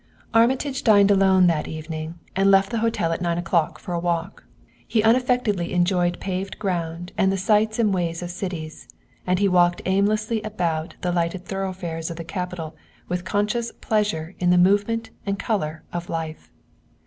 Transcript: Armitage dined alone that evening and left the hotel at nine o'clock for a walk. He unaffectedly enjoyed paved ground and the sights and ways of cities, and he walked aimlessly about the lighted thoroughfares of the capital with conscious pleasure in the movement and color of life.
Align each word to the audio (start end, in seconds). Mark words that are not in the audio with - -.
Armitage 0.33 0.83
dined 0.83 1.11
alone 1.11 1.45
that 1.45 1.67
evening 1.67 2.17
and 2.35 2.49
left 2.49 2.71
the 2.71 2.79
hotel 2.79 3.13
at 3.13 3.21
nine 3.21 3.37
o'clock 3.37 3.77
for 3.77 3.93
a 3.93 3.99
walk. 3.99 4.43
He 4.87 5.03
unaffectedly 5.03 5.73
enjoyed 5.73 6.19
paved 6.19 6.57
ground 6.57 7.11
and 7.19 7.31
the 7.31 7.37
sights 7.37 7.77
and 7.77 7.93
ways 7.93 8.23
of 8.23 8.31
cities, 8.31 8.87
and 9.27 9.37
he 9.37 9.47
walked 9.47 9.83
aimlessly 9.85 10.41
about 10.41 10.95
the 11.01 11.11
lighted 11.11 11.45
thoroughfares 11.45 12.09
of 12.09 12.17
the 12.17 12.23
capital 12.23 12.75
with 13.09 13.23
conscious 13.23 13.71
pleasure 13.73 14.33
in 14.39 14.49
the 14.49 14.57
movement 14.57 15.11
and 15.27 15.37
color 15.37 15.83
of 15.93 16.09
life. 16.09 16.49